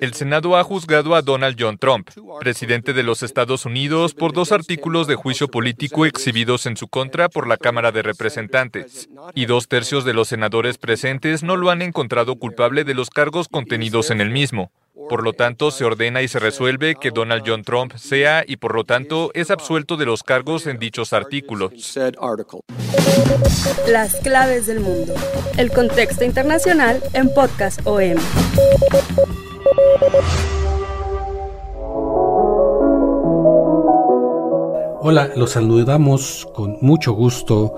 [0.00, 4.52] El Senado ha juzgado a Donald John Trump, presidente de los Estados Unidos, por dos
[4.52, 9.66] artículos de juicio político exhibidos en su contra por la Cámara de Representantes, y dos
[9.66, 14.20] tercios de los senadores presentes no lo han encontrado culpable de los cargos contenidos en
[14.20, 14.72] el mismo.
[15.08, 18.74] Por lo tanto, se ordena y se resuelve que Donald John Trump sea y por
[18.74, 21.72] lo tanto es absuelto de los cargos en dichos artículos.
[23.88, 25.14] Las claves del mundo.
[25.56, 28.16] El contexto internacional en Podcast OM.
[35.02, 37.74] Hola, los saludamos con mucho gusto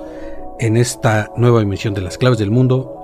[0.59, 3.02] en esta nueva emisión de Las claves del mundo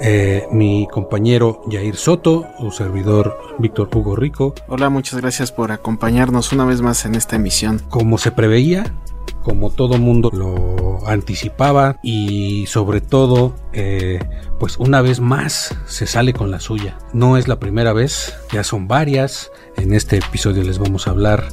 [0.00, 4.54] eh, mi compañero Jair Soto, su servidor Víctor Hugo Rico.
[4.68, 7.80] Hola, muchas gracias por acompañarnos una vez más en esta emisión.
[7.88, 8.92] Como se preveía,
[9.42, 14.20] como todo mundo lo anticipaba y sobre todo eh,
[14.58, 18.64] pues una vez más se sale con la suya no es la primera vez ya
[18.64, 21.48] son varias en este episodio les vamos a hablar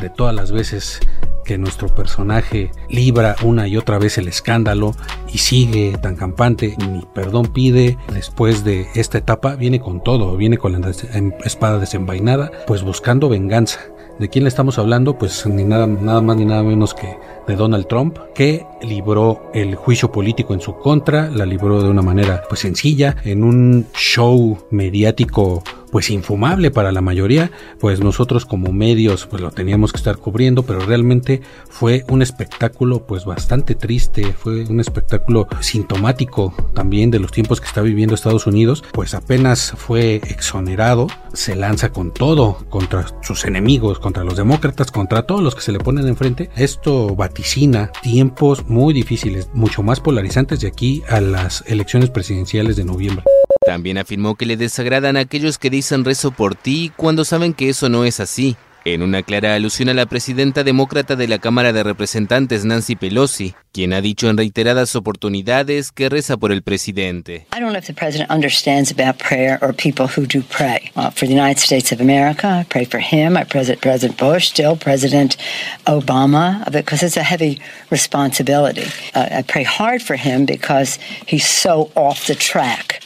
[0.00, 1.00] de todas las veces
[1.44, 4.94] que nuestro personaje libra una y otra vez el escándalo
[5.32, 10.58] y sigue tan campante, ni perdón pide, después de esta etapa viene con todo, viene
[10.58, 13.80] con la em, espada desenvainada, pues buscando venganza.
[14.18, 15.18] ¿De quién le estamos hablando?
[15.18, 17.16] Pues ni nada, nada más ni nada menos que
[17.48, 22.02] de Donald Trump, que libró el juicio político en su contra, la libró de una
[22.02, 28.72] manera pues sencilla, en un show mediático pues infumable para la mayoría, pues nosotros como
[28.72, 34.32] medios pues lo teníamos que estar cubriendo, pero realmente fue un espectáculo pues bastante triste,
[34.32, 39.74] fue un espectáculo sintomático también de los tiempos que está viviendo Estados Unidos, pues apenas
[39.76, 45.54] fue exonerado, se lanza con todo contra sus enemigos, contra los demócratas, contra todos los
[45.54, 46.48] que se le ponen enfrente.
[46.56, 52.86] Esto vaticina tiempos muy difíciles, mucho más polarizantes de aquí a las elecciones presidenciales de
[52.86, 53.24] noviembre.
[53.64, 57.68] También afirmó que le desagradan a aquellos que dicen rezo por ti cuando saben que
[57.68, 58.56] eso no es así.
[58.84, 63.54] En una clara alusión a la presidenta demócrata de la Cámara de Representantes, Nancy Pelosi,
[63.70, 67.46] quien ha dicho en reiteradas oportunidades que reza por el presidente.
[67.54, 70.90] I don't know if the president understands about prayer or people who do pray.
[70.96, 73.36] Uh, for the United States of America, I pray for him.
[73.36, 75.36] I pray President Bush, still President
[75.86, 78.88] Obama, because it's a heavy responsibility.
[79.14, 83.01] Uh, I pray hard for him because he's so off the track.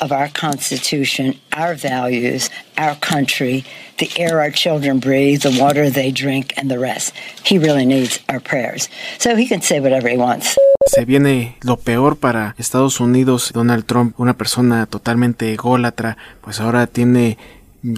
[0.00, 3.64] Of our Constitution, our values, our country,
[3.98, 7.14] the air our children breathe, the water they drink, and the rest.
[7.44, 8.88] He really needs our prayers.
[9.18, 10.56] So he can say whatever he wants.
[10.86, 13.52] Se viene lo peor para Estados Unidos.
[13.52, 17.38] Donald Trump, una persona totalmente ególatra, pues ahora tiene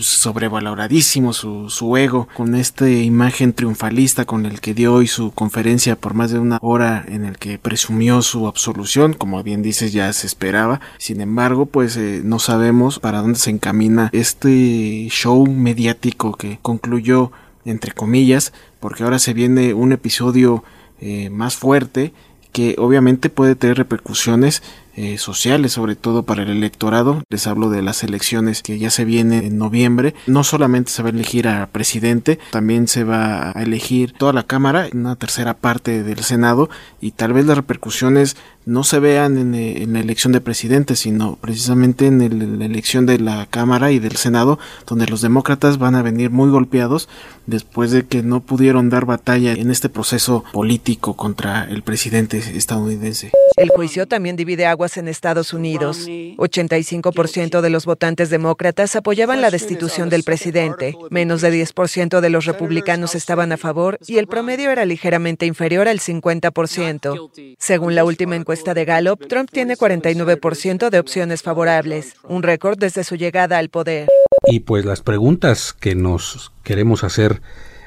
[0.01, 2.29] sobrevaloradísimo su, su ego.
[2.35, 6.59] Con esta imagen triunfalista con el que dio hoy su conferencia por más de una
[6.61, 10.81] hora en el que presumió su absolución como bien dices ya se esperaba.
[10.99, 17.33] Sin embargo pues eh, no sabemos para dónde se encamina este show mediático que concluyó
[17.65, 20.65] entre comillas porque ahora se viene un episodio
[21.01, 22.13] eh, más fuerte
[22.53, 24.63] que obviamente puede tener repercusiones
[25.01, 27.23] eh, sociales, sobre todo para el electorado.
[27.31, 30.17] Les hablo de las elecciones que ya se vienen en noviembre.
[30.27, 34.43] No solamente se va a elegir a presidente, también se va a elegir toda la
[34.43, 36.69] Cámara, una tercera parte del Senado,
[37.01, 38.37] y tal vez las repercusiones
[38.69, 43.19] no se vean en, eh, la elección de presidente, sino precisamente en la elección de
[43.19, 47.09] la Cámara y del Senado, donde los demócratas van a venir muy golpeados
[47.47, 53.33] después de que no pudieron dar batalla en este proceso político contra el presidente estadounidense.
[53.57, 56.07] El juicio también divide aguas en Estados Unidos.
[56.07, 62.45] 85% de los votantes demócratas apoyaban la destitución del presidente, menos de 10% de los
[62.45, 67.57] republicanos estaban a favor y el promedio era ligeramente inferior al 50%.
[67.59, 73.05] Según la última encuesta de Gallup, Trump tiene 49% de opciones favorables, un récord desde
[73.05, 74.09] su llegada al poder.
[74.47, 77.41] Y pues las preguntas que nos queremos hacer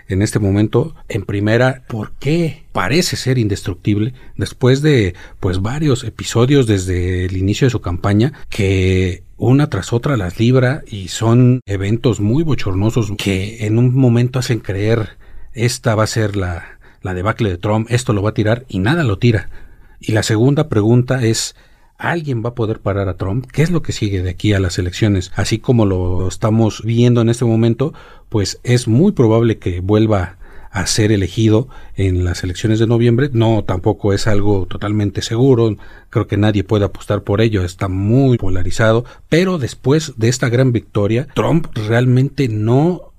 [0.08, 6.68] en este momento, en primera, ¿por qué parece ser indestructible después de pues varios episodios
[6.68, 12.22] desde el inicio de su campaña que una tras otra las libra y son eventos
[12.22, 15.18] muy bochornosos que en un momento hacen creer
[15.54, 18.80] esta va a ser la, la debacle de Trump, esto lo va a tirar y
[18.80, 19.50] nada lo tira
[20.02, 21.56] Y la segunda pregunta es,
[22.02, 23.46] ¿Alguien va a poder parar a Trump?
[23.52, 25.32] ¿Qué es lo que sigue de aquí a las elecciones?
[25.36, 27.94] Así como lo estamos viendo en este momento,
[28.28, 30.38] pues es muy probable que vuelva
[30.72, 33.30] a ser elegido en las elecciones de noviembre.
[33.34, 35.78] No, tampoco es algo totalmente seguro.
[36.10, 37.64] Creo que nadie puede apostar por ello.
[37.64, 39.06] Está muy polarizado.
[39.30, 43.11] Pero después de esta gran victoria, Trump realmente no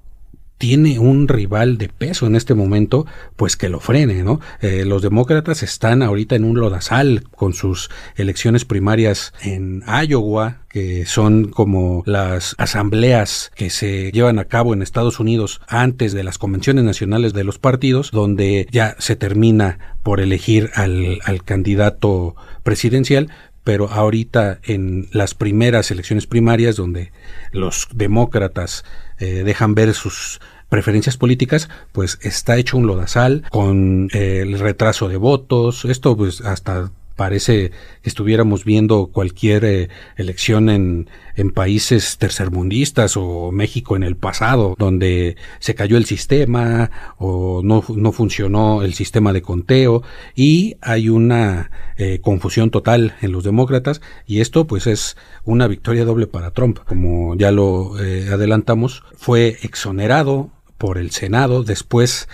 [0.63, 3.05] tiene un rival de peso en este momento,
[3.35, 4.39] pues que lo frene, ¿no?
[4.61, 11.05] Eh, los demócratas están ahorita en un lodazal con sus elecciones primarias en Iowa, que
[11.05, 16.39] son como las asambleas que se llevan a cabo en Estados Unidos antes de las
[16.39, 23.31] convenciones nacionales de los partidos, donde ya se termina por elegir al, al candidato presidencial,
[23.65, 27.13] pero ahorita en las primeras elecciones primarias donde
[27.53, 28.85] los demócratas
[29.19, 35.09] eh, dejan ver sus preferencias políticas, pues está hecho un lodazal con eh, el retraso
[35.09, 35.85] de votos.
[35.85, 36.91] Esto pues hasta
[37.23, 37.71] parece
[38.03, 44.75] que estuviéramos viendo cualquier eh, elección en, en países tercermundistas o México en el pasado,
[44.77, 50.03] donde se cayó el sistema o no, no funcionó el sistema de conteo
[50.35, 56.05] y hay una eh, confusión total en los demócratas y esto pues es una victoria
[56.05, 56.81] doble para Trump.
[56.85, 57.95] Como ya lo
[58.33, 62.27] adelantamos, fue exonerado por el Senado después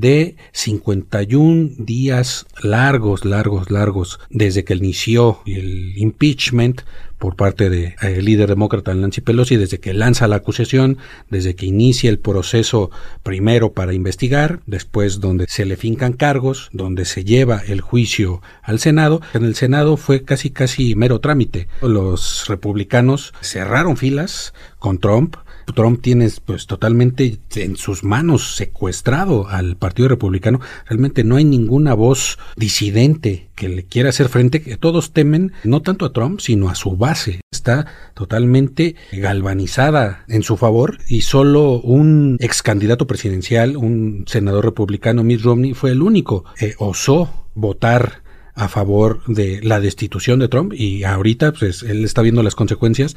[0.00, 6.82] de 51 días largos, largos, largos, desde que inició el impeachment
[7.22, 10.98] por parte del de, eh, líder demócrata Nancy Pelosi, desde que lanza la acusación,
[11.30, 12.90] desde que inicia el proceso
[13.22, 18.80] primero para investigar, después donde se le fincan cargos, donde se lleva el juicio al
[18.80, 19.20] Senado.
[19.34, 21.68] En el Senado fue casi casi mero trámite.
[21.80, 25.36] Los republicanos cerraron filas con Trump,
[25.74, 30.60] Trump tiene pues totalmente en sus manos secuestrado al Partido Republicano.
[30.86, 35.82] Realmente no hay ninguna voz disidente que le quiera hacer frente, que todos temen no
[35.82, 37.40] tanto a Trump, sino a su base.
[37.52, 45.22] Está totalmente galvanizada en su favor y solo un ex candidato presidencial, un senador republicano,
[45.22, 48.22] Mitt Romney, fue el único que osó votar
[48.54, 53.16] a favor de la destitución de Trump y ahorita pues él está viendo las consecuencias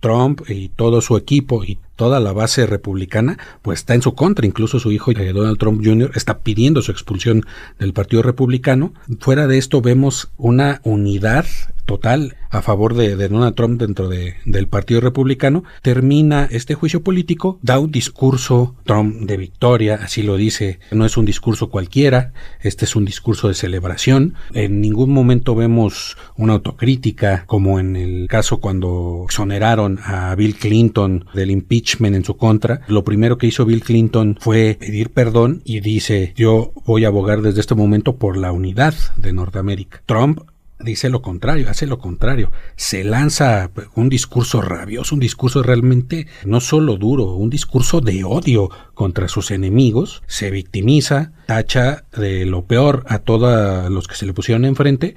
[0.00, 4.46] Trump y todo su equipo y toda la base republicana pues está en su contra,
[4.46, 6.12] incluso su hijo eh, Donald Trump Jr.
[6.14, 7.44] está pidiendo su expulsión
[7.78, 8.92] del Partido Republicano.
[9.20, 11.46] Fuera de esto vemos una unidad
[11.86, 17.58] total a favor de, Donald Trump dentro de, del Partido Republicano, termina este juicio político,
[17.62, 22.84] da un discurso Trump de victoria, así lo dice, no es un discurso cualquiera, este
[22.84, 28.60] es un discurso de celebración, en ningún momento vemos una autocrítica como en el caso
[28.60, 33.82] cuando exoneraron a Bill Clinton del impeachment en su contra, lo primero que hizo Bill
[33.82, 38.52] Clinton fue pedir perdón y dice yo voy a abogar desde este momento por la
[38.52, 40.02] unidad de Norteamérica.
[40.06, 40.40] Trump
[40.80, 46.60] dice lo contrario, hace lo contrario, se lanza un discurso rabioso, un discurso realmente no
[46.60, 53.04] solo duro, un discurso de odio contra sus enemigos, se victimiza, tacha de lo peor
[53.08, 55.16] a todos los que se le pusieron enfrente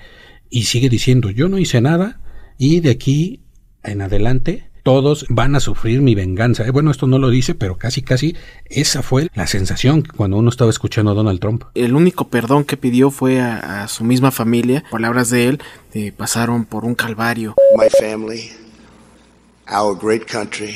[0.50, 2.20] y sigue diciendo yo no hice nada
[2.58, 3.42] y de aquí
[3.84, 6.66] en adelante todos van a sufrir mi venganza.
[6.66, 8.36] Eh, bueno, esto no lo dice, pero casi, casi
[8.66, 11.64] esa fue la sensación cuando uno estaba escuchando a Donald Trump.
[11.76, 14.84] El único perdón que pidió fue a, su misma familia.
[14.92, 15.62] Palabras de él,
[15.94, 17.56] eh, pasaron por un calvario.
[17.78, 18.52] My family,
[19.68, 20.76] our great country.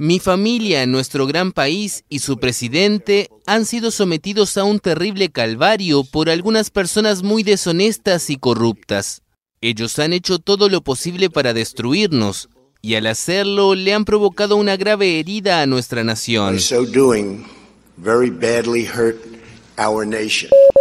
[0.00, 6.04] Mi familia, nuestro gran país y su presidente han sido sometidos a un terrible calvario
[6.04, 9.22] por algunas personas muy deshonestas y corruptas.
[9.60, 12.48] Ellos han hecho todo lo posible para destruirnos,
[12.80, 16.54] y al hacerlo le han provocado una grave herida a nuestra nación.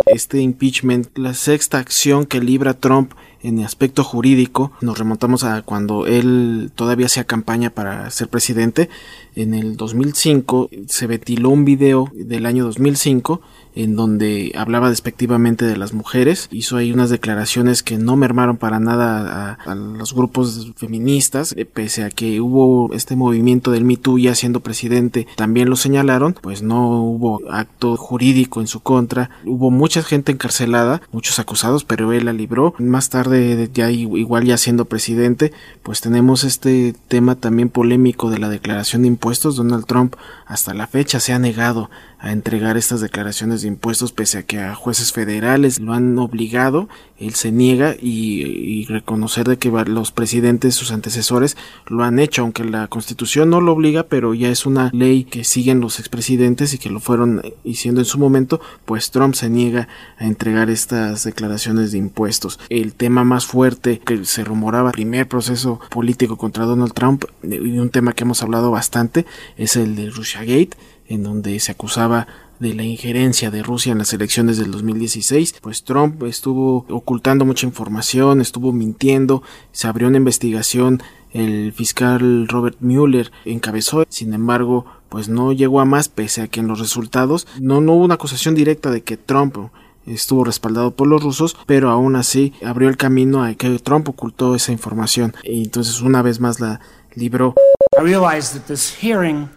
[0.06, 6.06] Este impeachment, la sexta acción que libra Trump en aspecto jurídico, nos remontamos a cuando
[6.08, 8.90] él todavía hacía campaña para ser presidente.
[9.36, 13.42] En el 2005 se ventiló un video del año 2005
[13.78, 16.50] en donde hablaba despectivamente de las mujeres.
[16.52, 22.04] Hizo ahí unas declaraciones que no mermaron para nada a, los grupos feministas, eh, pese
[22.04, 26.64] a que hubo este movimiento del Me Too ya siendo presidente, también lo señalaron, pues
[26.64, 29.30] no hubo acto jurídico en su contra.
[29.46, 32.74] Hubo mucha gente encarcelada, muchos acusados, pero él la libró.
[32.80, 35.54] Más tarde, ya igual ya siendo presidente,
[35.84, 39.56] pues tenemos este tema también polémico de la declaración de impuestos.
[39.56, 40.16] Donald Trump
[40.46, 44.60] hasta la fecha se ha negado a entregar estas declaraciones de impuestos pese a que
[44.60, 50.76] a jueces federales lo han obligado, él se niega y, reconocer de que los presidentes,
[50.76, 51.58] sus antecesores,
[51.88, 55.44] lo han hecho, aunque la constitución no lo obliga, pero ya es una ley que
[55.44, 59.88] siguen los expresidentes y que lo fueron diciendo en su momento, pues Trump se niega
[60.18, 62.60] a entregar estas declaraciones de impuestos.
[62.70, 67.90] El tema más fuerte que se rumoraba, primer proceso político contra Donald Trump, y un
[67.90, 69.26] tema que hemos hablado bastante,
[69.58, 72.28] es el de Russiagate, en donde se acusaba
[72.60, 77.66] de la injerencia de Rusia en las elecciones del 2016, pues Trump estuvo ocultando mucha
[77.66, 85.30] información, estuvo mintiendo, se abrió una investigación, el fiscal Robert Mueller encabezó, sin embargo, pues
[85.30, 88.92] no llegó a más pese a que en los resultados no, hubo una acusación directa
[88.92, 89.58] de que Trump
[90.06, 94.56] estuvo respaldado por los rusos, pero aún así abrió el camino a que Trump ocultó
[94.56, 95.36] esa información.
[95.44, 96.80] Y entonces una vez más la
[97.18, 97.56] libró.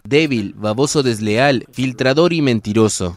[0.05, 3.17] Débil, baboso desleal, filtrador y mentiroso.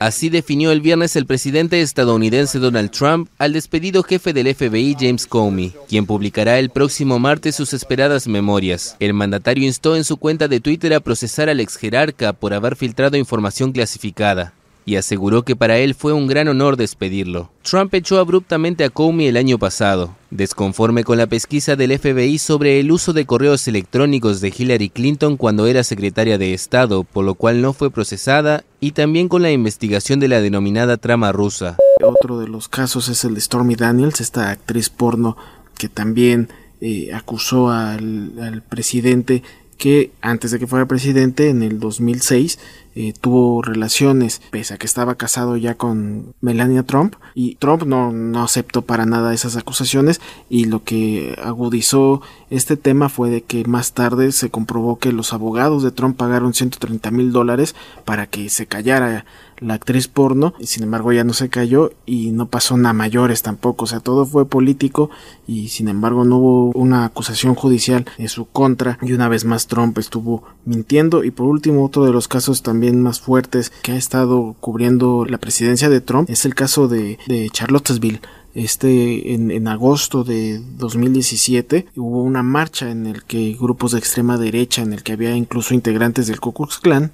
[0.00, 5.26] Así definió el viernes el presidente estadounidense Donald Trump al despedido jefe del FBI James
[5.26, 8.96] Comey, quien publicará el próximo martes sus esperadas memorias.
[8.98, 12.74] El mandatario instó en su cuenta de Twitter a procesar al ex jerarca por haber
[12.74, 14.52] filtrado información clasificada
[14.86, 17.50] y aseguró que para él fue un gran honor despedirlo.
[17.62, 22.80] Trump echó abruptamente a Comey el año pasado, desconforme con la pesquisa del FBI sobre
[22.80, 27.34] el uso de correos electrónicos de Hillary Clinton cuando era secretaria de Estado, por lo
[27.34, 31.78] cual no fue procesada, y también con la investigación de la denominada trama rusa.
[32.02, 35.36] Otro de los casos es el de Stormy Daniels, esta actriz porno
[35.78, 36.50] que también
[36.80, 39.42] eh, acusó al, al presidente
[39.84, 42.58] que antes de que fuera presidente, en el 2006,
[42.94, 48.10] eh, tuvo relaciones, pese a que estaba casado ya con Melania Trump, y Trump no,
[48.10, 53.66] no aceptó para nada esas acusaciones, y lo que agudizó este tema fue de que
[53.66, 57.74] más tarde se comprobó que los abogados de Trump pagaron 130 mil dólares
[58.06, 59.26] para que se callara
[59.64, 63.84] la actriz porno, sin embargo ya no se cayó y no pasó nada mayores tampoco,
[63.84, 65.10] o sea, todo fue político
[65.46, 68.98] y sin embargo no hubo una acusación judicial en su contra.
[69.02, 71.24] Y una vez más Trump estuvo mintiendo.
[71.24, 75.38] Y por último otro de los casos también más fuertes que ha estado cubriendo la
[75.38, 78.20] presidencia de Trump es el caso de, de Charlottesville.
[78.54, 84.38] Este en, en, agosto de 2017 hubo una marcha en el que grupos de extrema
[84.38, 87.10] derecha en el que había incluso integrantes del Ku Klux Klan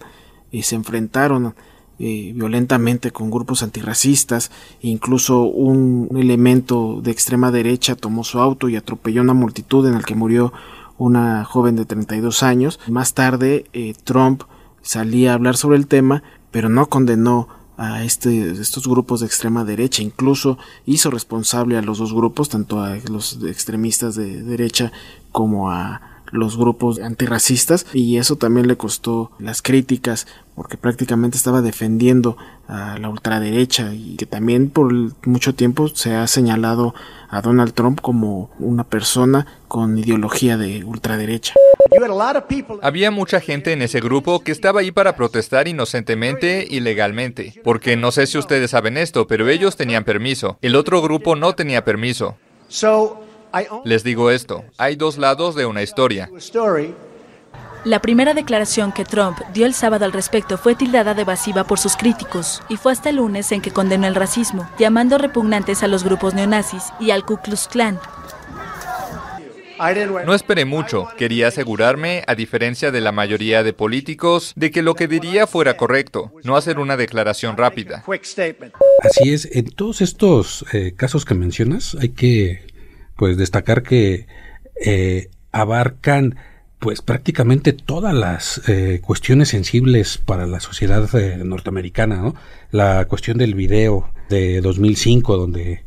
[0.53, 1.55] y se enfrentaron
[2.03, 8.77] eh, violentamente con grupos antirracistas, incluso un elemento de extrema derecha tomó su auto y
[8.77, 10.51] atropelló una multitud en la que murió
[10.97, 12.81] una joven de 32 años.
[12.89, 14.45] Más tarde, eh, Trump
[14.81, 19.67] salía a hablar sobre el tema, pero no condenó a este, estos grupos de extrema
[19.67, 24.91] derecha, incluso hizo responsable a los dos grupos, tanto a los extremistas de derecha
[25.33, 31.63] como a los grupos antirracistas y eso también le costó las críticas porque prácticamente estaba
[31.63, 32.37] defendiendo
[32.69, 34.93] a la ultraderecha y que también por
[35.27, 36.95] mucho tiempo se ha señalado
[37.31, 41.55] a Donald Trump como una persona con ideología de ultraderecha.
[42.83, 47.97] Había mucha gente en ese grupo que estaba ahí para protestar inocentemente y legalmente, porque
[47.97, 50.59] no sé si ustedes saben esto, pero ellos tenían permiso.
[50.61, 52.37] El otro grupo no tenía permiso.
[53.85, 56.31] Les digo esto, hay dos lados de una historia.
[57.85, 61.79] La primera declaración que Trump dio el sábado al respecto fue tildada de evasiva por
[61.79, 65.89] sus críticos, y fue hasta el lunes en que condenó el racismo, llamando repugnantes a
[65.89, 67.99] los grupos neonazis y al Ku Klux Klan.
[70.27, 74.95] No esperé mucho, quería asegurarme, a diferencia de la mayoría de políticos, de que lo
[74.95, 78.05] que diría fuera correcto, no hacer una declaración rápida.
[79.03, 82.70] Así es, en todos estos eh, casos que mencionas hay que
[83.21, 84.27] pues destacar que
[84.83, 86.37] eh, abarcan
[86.79, 92.35] pues prácticamente todas las eh, cuestiones sensibles para la sociedad eh, norteamericana, ¿no?
[92.71, 95.85] La cuestión del video de 2005 donde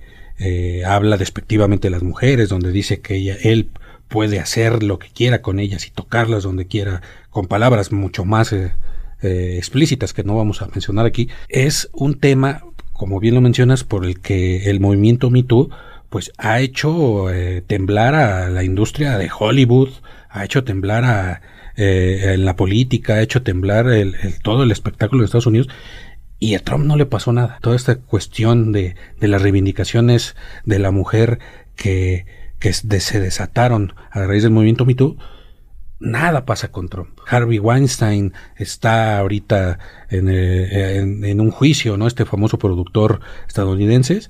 [0.86, 3.72] habla despectivamente de las mujeres, donde dice que ella, él
[4.10, 8.54] puede hacer lo que quiera con ellas y tocarlas donde quiera, con palabras mucho más
[9.24, 14.06] explícitas que no vamos a mencionar aquí, es un tema, como bien lo mencionas, por
[14.06, 15.44] el que el movimiento Me
[16.14, 19.90] pues ha hecho eh, temblar a la industria de Hollywood,
[20.30, 21.42] ha hecho temblar a
[21.76, 25.70] eh, la política, ha hecho temblar el, todo el espectáculo de Estados Unidos
[26.38, 27.58] y a Trump no le pasó nada.
[27.64, 31.40] Toda esta cuestión de, de las reivindicaciones de la mujer
[31.76, 32.28] que,
[32.60, 34.96] se desataron a raíz del movimiento Me
[36.00, 37.18] nada pasa con Trump.
[37.26, 39.80] Harvey Weinstein está ahorita
[40.12, 42.06] en, eh, en, en, un juicio, ¿no?
[42.06, 44.22] Este famoso productor estadounidense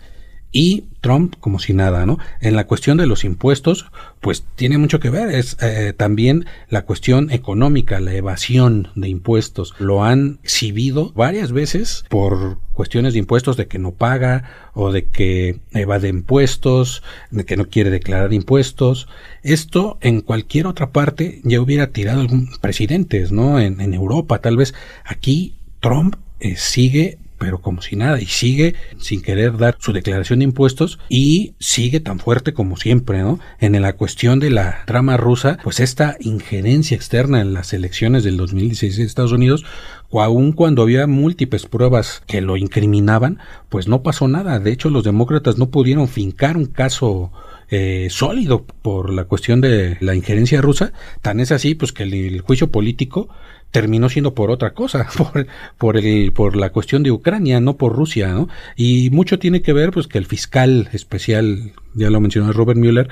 [0.53, 2.19] y Trump como si nada, ¿no?
[2.39, 3.87] En la cuestión de los impuestos,
[4.21, 9.73] pues tiene mucho que ver, es eh, también la cuestión económica, la evasión de impuestos.
[9.79, 15.05] Lo han exhibido varias veces por cuestiones de impuestos de que no paga o de
[15.05, 19.07] que evade impuestos, de que no quiere declarar impuestos.
[19.41, 23.59] Esto en cualquier otra parte ya hubiera tirado algún presidentes, ¿no?
[23.59, 24.75] En, en Europa, tal vez.
[25.03, 30.39] Aquí Trump eh, sigue pero como si nada, y sigue sin querer dar su declaración
[30.39, 33.37] de impuestos y sigue tan fuerte como siempre, ¿no?
[33.59, 38.37] En la cuestión de la trama rusa, pues esta injerencia externa en las elecciones del
[38.37, 39.65] 2016 de Estados Unidos,
[40.09, 44.57] aun cuando había múltiples pruebas que lo incriminaban, pues no pasó nada.
[44.59, 47.33] De hecho, los demócratas no pudieron fincar un caso
[47.69, 50.93] eh, sólido por la cuestión de la injerencia rusa.
[51.21, 53.27] Tan es así, pues que el juicio político
[53.73, 57.93] terminó siendo por otra cosa, por, por, el, por la cuestión de Ucrania, no por
[57.93, 58.47] Rusia, ¿no?
[58.77, 63.09] Y mucho tiene que ver, pues, que el fiscal especial, ya lo mencionó Robert Mueller,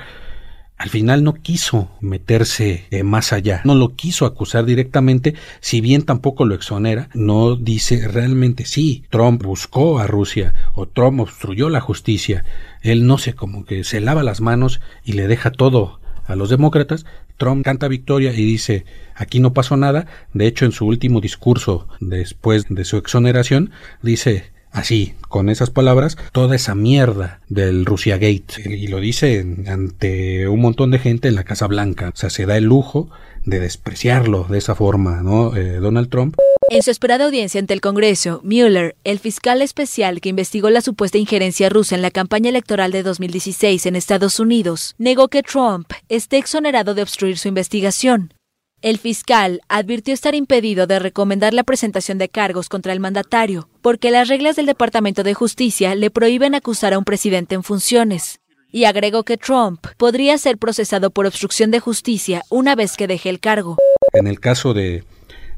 [0.78, 6.02] al final no quiso meterse eh, más allá, no lo quiso acusar directamente, si bien
[6.02, 11.80] tampoco lo exonera, no dice realmente sí, Trump buscó a Rusia o Trump obstruyó la
[11.80, 12.44] justicia,
[12.82, 16.50] él no sé, como que se lava las manos y le deja todo a los
[16.50, 17.04] demócratas,
[17.42, 18.84] Trump canta victoria y dice
[19.16, 20.06] aquí no pasó nada.
[20.32, 26.16] De hecho, en su último discurso después de su exoneración, dice así, con esas palabras,
[26.30, 28.62] toda esa mierda del Russia Gate.
[28.64, 32.10] Y lo dice ante un montón de gente en la Casa Blanca.
[32.14, 33.10] O sea, se da el lujo
[33.44, 35.56] de despreciarlo de esa forma, ¿no?
[35.56, 36.36] Eh, Donald Trump.
[36.70, 41.18] En su esperada audiencia ante el Congreso, Mueller, el fiscal especial que investigó la supuesta
[41.18, 46.38] injerencia rusa en la campaña electoral de 2016 en Estados Unidos, negó que Trump esté
[46.38, 48.32] exonerado de obstruir su investigación.
[48.80, 54.10] El fiscal advirtió estar impedido de recomendar la presentación de cargos contra el mandatario, porque
[54.10, 58.40] las reglas del Departamento de Justicia le prohíben acusar a un presidente en funciones.
[58.72, 63.28] Y agregó que Trump podría ser procesado por obstrucción de justicia una vez que deje
[63.28, 63.76] el cargo.
[64.14, 65.04] En el caso de,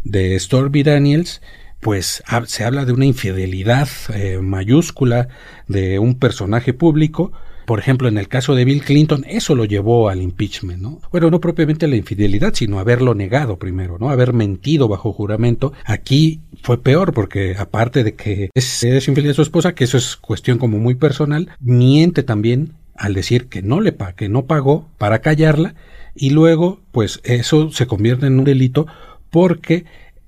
[0.03, 1.41] de Stormy Daniels,
[1.81, 5.29] pues se habla de una infidelidad eh, mayúscula
[5.69, 7.33] de un personaje público
[7.67, 11.01] por ejemplo, en el caso de Bill Clinton, eso lo llevó al impeachment, ¿no?
[11.11, 14.11] Bueno, no propiamente la infidelidad, sino haberlo negado primero, ¿no?
[14.11, 15.73] Haber mentido bajo juramento.
[15.85, 19.97] Aquí fue peor porque aparte de que es, es infiel a su esposa, que eso
[19.97, 24.89] es cuestión como muy personal, miente también al decir que no le que no pagó
[24.99, 25.75] para callarla
[26.15, 28.87] y luego pues eso se convierte en un delito
[29.31, 29.85] porque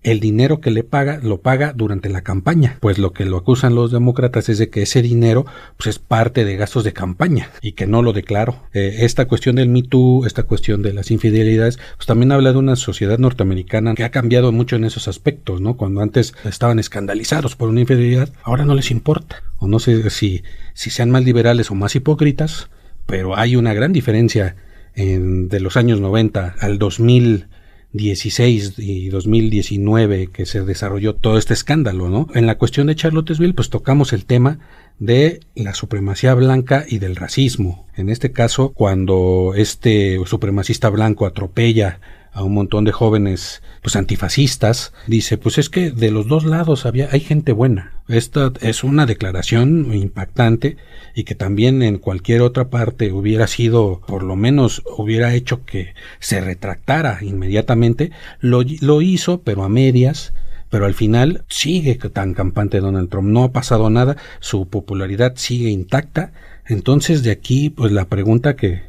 [0.07, 3.75] el dinero que le paga lo paga durante la campaña, pues lo que lo acusan
[3.75, 7.73] los demócratas es de que ese dinero pues es parte de gastos de campaña y
[7.73, 8.63] que no lo declaró.
[8.73, 12.59] Eh, esta cuestión del Me Too, esta cuestión de las infidelidades, pues también habla de
[12.59, 15.77] una sociedad norteamericana que ha cambiado mucho en esos aspectos, ¿no?
[15.77, 19.43] Cuando antes estaban escandalizados por una infidelidad, ahora no les importa.
[19.59, 22.71] O no sé si, si sean más liberales o más hipócritas,
[23.07, 24.55] pero hay una gran diferencia
[24.95, 27.49] en, de los años 90 al 2000
[27.93, 32.29] 16 y 2019 que se desarrolló todo este escándalo, ¿no?
[32.35, 34.59] En la cuestión de Charlottesville, pues tocamos el tema
[34.99, 37.87] de la supremacía blanca y del racismo.
[37.97, 42.01] En este caso, cuando este supremacista blanco atropella
[42.37, 46.85] a un montón de jóvenes pues antifascistas, dice, pues es que de los dos lados
[46.85, 48.03] había hay gente buena.
[48.09, 50.77] Esta es una declaración impactante
[51.15, 55.95] y que también en cualquier otra parte hubiera sido, por lo menos hubiera hecho que
[56.19, 60.35] se retractara inmediatamente, lo, lo hizo, pero a medias,
[60.69, 65.71] pero al final sigue tan campante Donald Trump, no ha pasado nada, su popularidad sigue
[65.71, 66.33] intacta,
[66.67, 68.83] entonces de aquí pues la pregunta que,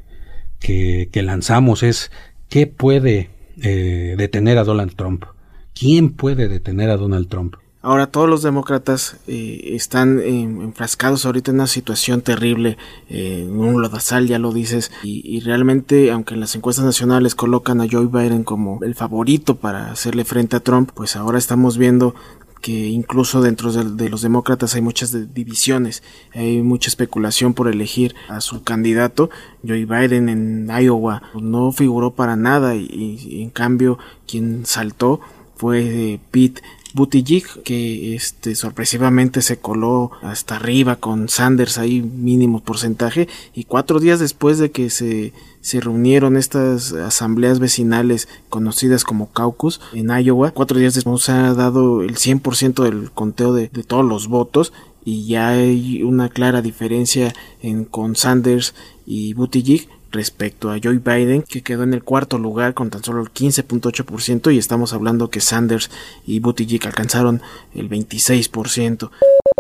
[0.60, 2.12] que, que lanzamos es
[2.50, 5.26] ¿qué puede eh, detener a Donald Trump.
[5.74, 7.56] ¿Quién puede detener a Donald Trump?
[7.88, 14.28] Ahora todos los demócratas eh, están enfrascados ahorita en una situación terrible, eh, un lodazal
[14.28, 18.84] ya lo dices, y, realmente aunque en las encuestas nacionales colocan a Joe Biden como
[18.84, 22.14] el favorito para hacerle frente a Trump, pues ahora estamos viendo
[22.62, 28.42] que incluso dentro de, los demócratas hay muchas divisiones, hay mucha especulación por elegir a
[28.42, 29.30] su candidato.
[29.68, 35.20] Joe Biden en Iowa no figuró para nada y, en cambio quien saltó
[35.56, 36.62] fue eh, Pete
[36.98, 44.00] Buttigieg que este sorpresivamente se coló hasta arriba con Sanders ahí mínimo porcentaje y cuatro
[44.00, 45.32] días después de que se,
[45.62, 51.54] se reunieron estas asambleas vecinales conocidas como caucus en Iowa cuatro días después se ha
[51.54, 54.74] dado el 100% del conteo de, de todos los votos
[55.06, 58.74] y ya hay una clara diferencia en con Sanders
[59.06, 63.22] y Buttigieg respecto a Joe Biden, que quedó en el cuarto lugar con tan solo
[63.22, 65.90] el 15.8% y estamos hablando que Sanders
[66.26, 67.42] y Buttigieg alcanzaron
[67.74, 69.10] el 26%.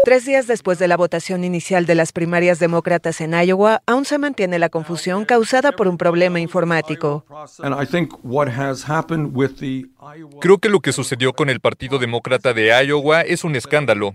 [0.06, 4.18] Tres días después de la votación inicial de las primarias demócratas en Iowa, aún se
[4.18, 7.26] mantiene la confusión causada por un problema informático.
[10.40, 14.14] Creo que lo que sucedió con el Partido Demócrata de Iowa es un escándalo.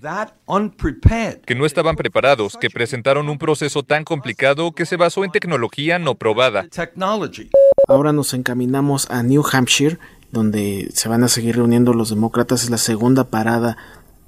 [1.45, 5.99] Que no estaban preparados, que presentaron un proceso tan complicado que se basó en tecnología
[5.99, 6.67] no probada.
[7.89, 9.99] Ahora nos encaminamos a New Hampshire,
[10.31, 12.63] donde se van a seguir reuniendo los demócratas.
[12.63, 13.77] Es la segunda parada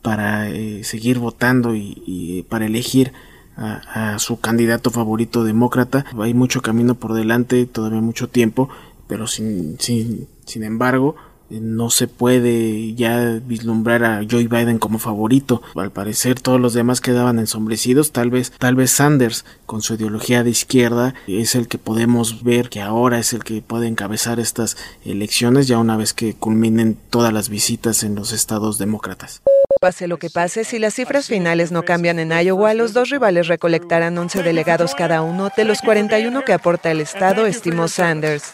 [0.04, 3.14] para eh, seguir votando y, para elegir
[3.56, 6.04] a, su candidato favorito demócrata.
[6.20, 8.68] Hay mucho camino por delante, todavía mucho tiempo,
[9.08, 11.16] pero sin, sin, sin embargo,
[11.48, 15.62] eh, no se puede ya vislumbrar a Joe Biden como favorito.
[15.74, 20.44] Al parecer todos los demás quedaban ensombrecidos, tal vez tal vez Sanders con su ideología
[20.44, 24.76] de izquierda es el que podemos ver que ahora es el que puede encabezar estas
[25.02, 29.40] elecciones ya una vez que culminen todas las visitas en los estados demócratas.
[29.80, 33.48] Pase lo que pase, si las cifras finales no cambian en Iowa, los dos rivales
[33.48, 38.50] recolectarán 11 delegados cada uno de los 41 que aporta el estado, estimó Sanders.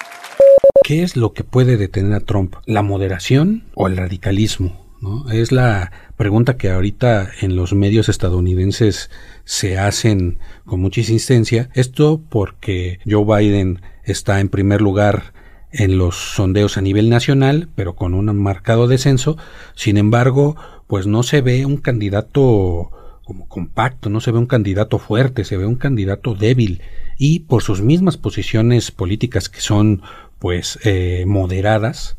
[0.82, 2.56] ¿Qué es lo que puede detener a Trump?
[2.66, 4.86] ¿La moderación o el radicalismo?
[5.32, 9.10] Es la pregunta que ahorita en los medios estadounidenses
[9.44, 11.70] se hacen con mucha insistencia.
[11.74, 15.32] Esto porque Joe Biden está en primer lugar
[15.72, 19.38] en los sondeos a nivel nacional, pero con un marcado descenso.
[19.74, 20.56] Sin embargo,
[20.90, 22.90] pues no se ve un candidato
[23.22, 26.82] como compacto, no se ve un candidato fuerte, se ve un candidato débil
[27.16, 30.02] y por sus mismas posiciones políticas que son
[30.40, 32.16] pues eh, moderadas.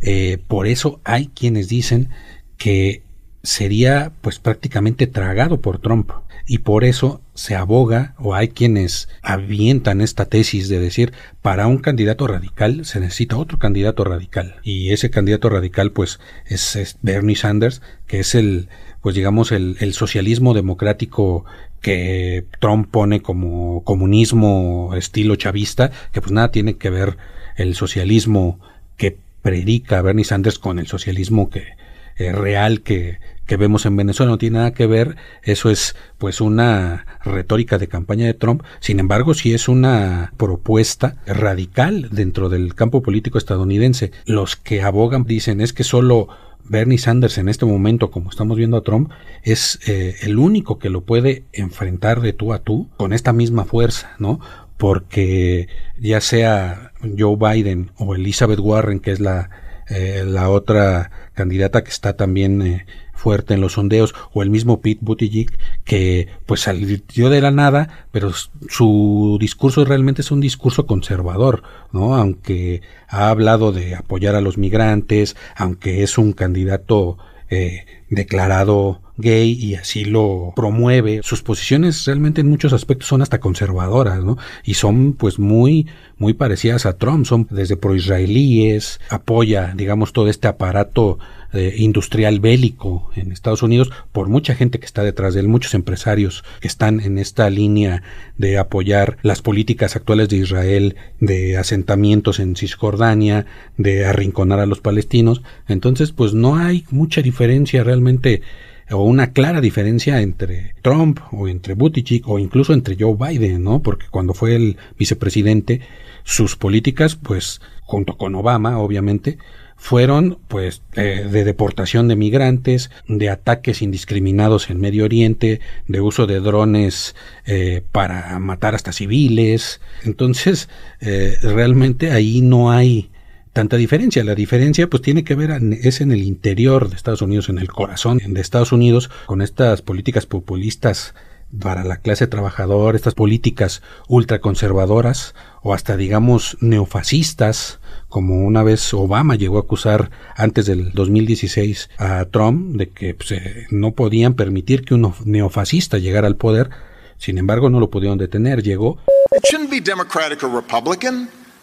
[0.00, 2.08] Eh, por eso hay quienes dicen
[2.56, 3.02] que
[3.44, 6.10] sería pues prácticamente tragado por Trump
[6.44, 11.78] y por eso se aboga o hay quienes avientan esta tesis de decir para un
[11.78, 14.56] candidato radical se necesita otro candidato radical.
[14.64, 18.68] Y ese candidato radical pues es, Bernie Sanders que es el
[19.02, 21.44] pues digamos el, socialismo democrático
[21.80, 27.18] que Trump pone como comunismo estilo chavista que pues nada tiene que ver
[27.56, 28.58] el socialismo
[28.96, 31.78] que predica Bernie Sanders con el socialismo que
[32.16, 36.40] eh, real que, que vemos en Venezuela no tiene nada que ver, eso es pues
[36.40, 42.74] una retórica de campaña de Trump, sin embargo sí es una propuesta radical dentro del
[42.76, 44.12] campo político estadounidense.
[44.26, 46.28] Los que abogan dicen es que solo
[46.62, 49.10] Bernie Sanders en este momento, como estamos viendo a Trump,
[49.42, 53.64] es eh, el único que lo puede enfrentar de tú a tú con esta misma
[53.64, 54.40] fuerza, ¿no?
[54.76, 59.50] porque ya sea Joe Biden o Elizabeth Warren, que es la,
[59.88, 62.86] eh, la otra candidata que está también eh,
[63.18, 65.50] fuerte en los sondeos, o el mismo Pete Buttigieg,
[65.84, 68.30] que pues salió de la nada, pero
[68.68, 72.14] su discurso realmente es un discurso conservador, ¿no?
[72.14, 77.18] Aunque ha hablado de apoyar a los migrantes, aunque es un candidato
[77.50, 81.20] eh, declarado gay y así lo promueve.
[81.22, 84.38] Sus posiciones realmente en muchos aspectos son hasta conservadoras, ¿no?
[84.64, 90.48] Y son pues muy, muy parecidas a Trump, son desde proisraelíes, apoya, digamos, todo este
[90.48, 91.18] aparato
[91.54, 95.72] eh, industrial bélico en Estados Unidos por mucha gente que está detrás de él, muchos
[95.72, 98.02] empresarios que están en esta línea
[98.36, 103.46] de apoyar las políticas actuales de Israel, de asentamientos en Cisjordania,
[103.78, 105.40] de arrinconar a los palestinos.
[105.68, 108.42] Entonces, pues no hay mucha diferencia realmente
[108.90, 113.80] o una clara diferencia entre Trump o entre Buttigieg o incluso entre Joe Biden, ¿no?
[113.80, 115.80] Porque cuando fue el vicepresidente,
[116.24, 119.38] sus políticas, pues, junto con Obama, obviamente,
[119.78, 126.26] fueron pues eh, de deportación de migrantes, de ataques indiscriminados en Medio Oriente, de uso
[126.26, 127.14] de drones
[127.46, 129.80] eh, para matar hasta civiles.
[130.04, 130.68] Entonces,
[131.00, 133.10] eh, realmente ahí no hay
[133.58, 134.22] tanta diferencia.
[134.22, 135.50] La diferencia pues tiene que ver
[135.82, 139.82] es en el interior de Estados Unidos, en el corazón de Estados Unidos, con estas
[139.82, 141.12] políticas populistas
[141.60, 149.34] para la clase trabajadora, estas políticas ultraconservadoras o hasta digamos neofascistas, como una vez Obama
[149.34, 154.84] llegó a acusar antes del 2016 a Trump de que pues, eh, no podían permitir
[154.84, 156.70] que un neofascista llegara al poder,
[157.16, 158.98] sin embargo no lo pudieron detener, llegó.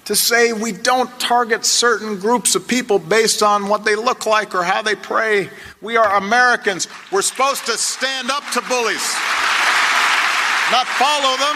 [0.06, 4.54] To say we don't target certain groups of people based on what they look like
[4.54, 5.50] or how they pray.
[5.82, 6.88] We are Americans.
[7.12, 9.16] We're supposed to stand up to bullies,
[10.72, 11.56] not follow them.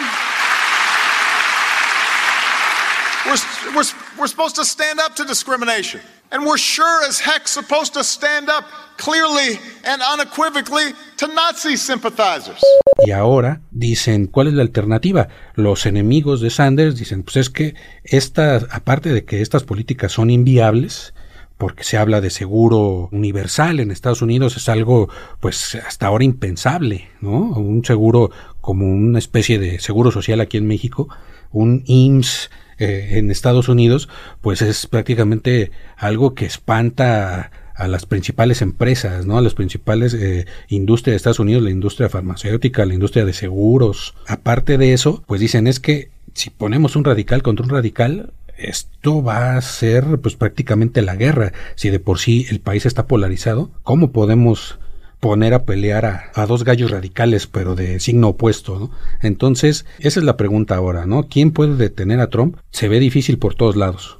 [3.26, 6.02] We're, we're, we're supposed to stand up to discrimination.
[6.32, 8.66] And we're sure as heck supposed to stand up
[8.98, 12.62] clearly and unequivocally to Nazi sympathizers.
[13.04, 15.30] Y ahora dicen, ¿cuál es la alternativa?
[15.56, 20.30] Los enemigos de Sanders dicen, pues es que esta, aparte de que estas políticas son
[20.30, 21.16] inviables,
[21.58, 27.10] porque se habla de seguro universal en Estados Unidos, es algo pues hasta ahora impensable,
[27.22, 27.38] ¿no?
[27.40, 28.30] Un seguro
[28.62, 31.10] como una especie de seguro social aquí en México,
[31.52, 34.10] un IMSS eh, en Estados Unidos,
[34.42, 39.38] pues es prácticamente algo que espanta a las principales empresas, ¿no?
[39.38, 44.16] A las principales eh, industrias de Estados Unidos, la industria farmacéutica, la industria de seguros.
[44.28, 49.24] Aparte de eso, pues dicen es que si ponemos un radical contra un radical, esto
[49.24, 51.54] va a ser pues prácticamente la guerra.
[51.76, 54.78] Si de por sí el país está polarizado, ¿cómo podemos
[55.20, 58.92] poner a pelear a, dos gallos radicales pero de signo opuesto, ¿no?
[59.22, 61.24] Entonces, esa es la pregunta ahora, ¿no?
[61.24, 62.58] ¿Quién puede detener a Trump?
[62.72, 64.18] Se ve difícil por todos lados.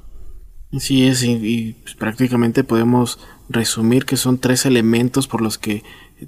[0.78, 5.82] Sí es, y, pues, prácticamente podemos resumir que son tres elementos por los que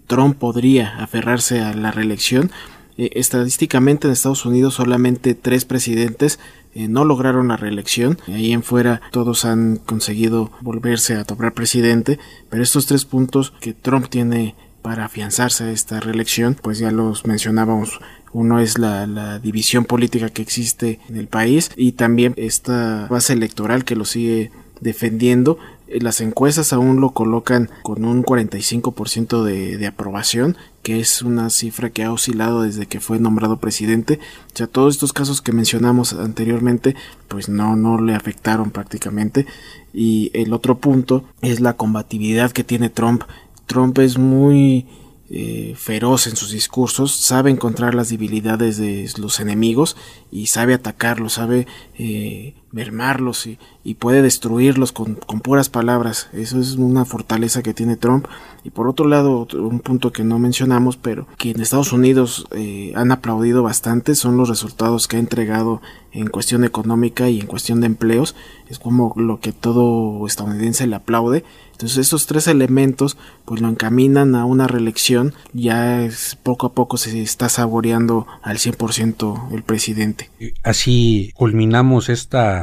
[0.06, 2.50] Trump podría aferrarse a la reelección.
[2.98, 6.38] Eh, estadísticamente en Estados Unidos solamente tres presidentes
[6.74, 8.18] eh, no lograron la reelección.
[8.28, 12.18] Ahí en fuera todos han conseguido volverse a tomar presidente,
[12.50, 17.24] pero estos tres puntos que Trump tiene para afianzarse a esta reelección, pues ya los
[17.26, 18.00] mencionábamos.
[18.32, 23.84] Uno es la, división política que existe en el país y también esta base electoral
[23.84, 24.50] que lo sigue
[24.80, 25.58] defendiendo
[26.00, 31.90] las encuestas aún lo colocan con un 45% de, de aprobación, que es una cifra
[31.90, 34.18] que ha oscilado desde que fue nombrado presidente.
[34.52, 36.96] O sea, todos estos casos que mencionamos anteriormente,
[37.28, 39.46] pues no, no le afectaron prácticamente.
[39.94, 43.24] Y el otro punto es la combatividad que tiene Trump.
[43.66, 44.86] Trump es muy
[45.30, 49.96] eh, feroz en sus discursos, sabe encontrar las debilidades de los enemigos
[50.30, 51.66] y sabe atacarlos, sabe
[51.98, 56.28] eh, mermarlos y, y, puede destruirlos con, con, puras palabras.
[56.32, 58.26] Eso es una fortaleza que tiene Trump.
[58.64, 62.92] Y por otro lado, un punto que no mencionamos, pero que en Estados Unidos eh,
[62.96, 65.82] han aplaudido bastante, son los resultados que ha entregado
[66.12, 68.34] en cuestión económica y en cuestión de empleos.
[68.68, 71.44] Es como lo que todo estadounidense le aplaude
[71.82, 76.96] entonces esos tres elementos pues lo encaminan a una reelección, ya es, poco a poco
[76.96, 80.30] se está saboreando al 100% el presidente.
[80.62, 82.61] Así culminamos esta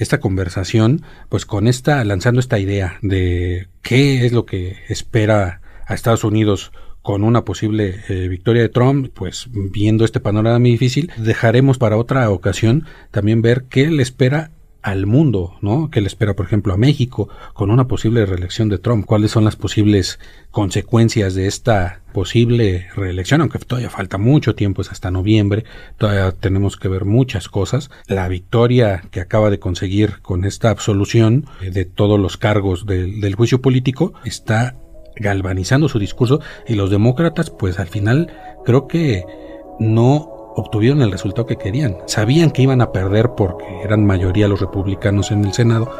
[0.00, 5.94] esta conversación pues con esta lanzando esta idea de qué es lo que espera a
[5.94, 11.10] Estados Unidos con una posible eh, victoria de Trump, pues viendo este panorama muy difícil,
[11.16, 14.50] dejaremos para otra ocasión también ver qué le espera
[14.82, 15.90] al mundo, ¿no?
[15.90, 19.04] Que le espera, por ejemplo, a México con una posible reelección de Trump.
[19.04, 20.18] ¿Cuáles son las posibles
[20.50, 23.40] consecuencias de esta posible reelección?
[23.40, 25.64] Aunque todavía falta mucho tiempo, es hasta noviembre,
[25.98, 27.90] todavía tenemos que ver muchas cosas.
[28.06, 33.34] La victoria que acaba de conseguir con esta absolución eh, de todos los cargos del
[33.34, 34.76] juicio político está
[35.16, 38.32] galvanizando su discurso y los demócratas, pues al final
[38.64, 39.24] creo que
[39.78, 41.96] no obtuvieron el resultado que querían.
[42.06, 45.90] Sabían que iban a perder porque eran mayoría los republicanos en el Senado,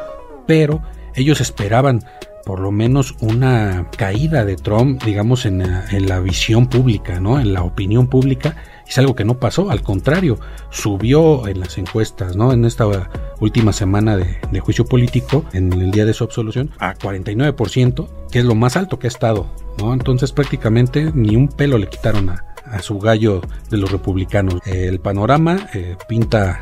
[0.46, 0.82] pero
[1.14, 2.00] ellos esperaban
[2.44, 5.62] por lo menos una caída de Trump, digamos, en,
[6.08, 7.38] la visión pública, ¿no?
[7.38, 8.56] En la opinión pública.
[8.88, 10.38] Es algo que no pasó, al contrario,
[10.70, 12.52] subió en las encuestas, ¿no?
[12.52, 12.86] En esta
[13.38, 18.40] última semana de, de juicio político, en el día de su absolución, a 49%, que
[18.40, 19.46] es lo más alto que ha estado,
[19.78, 19.92] ¿no?
[19.92, 24.60] Entonces prácticamente ni un pelo le quitaron a, a su gallo de los republicanos.
[24.66, 26.60] El panorama eh, pinta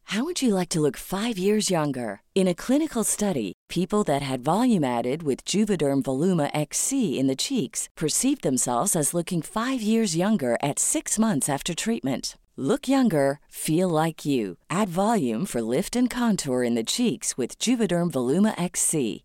[0.05, 2.21] How would you like to look 5 years younger?
[2.33, 7.35] In a clinical study, people that had volume added with Juvederm Voluma XC in the
[7.35, 12.37] cheeks perceived themselves as looking 5 years younger at 6 months after treatment.
[12.57, 14.59] Look younger, feel like you.
[14.69, 19.25] Add volume for lift and contour in the cheeks with Juvederm Voluma XC.